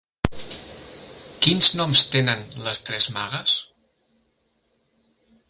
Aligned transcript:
Quins 1.47 1.69
noms 1.81 2.01
tenen 2.15 2.41
les 2.69 2.81
tres 2.89 3.07
Magues? 3.19 3.55